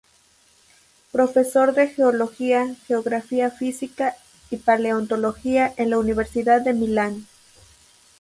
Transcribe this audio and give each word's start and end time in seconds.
Profesor 1.11 1.75
de 1.75 1.87
geología, 1.87 2.73
geografía 2.87 3.51
física 3.51 4.15
y 4.49 4.57
paleontología 4.57 5.71
en 5.77 5.91
la 5.91 5.99
Universidad 5.99 6.59
de 6.61 6.73
Milán. 6.73 7.27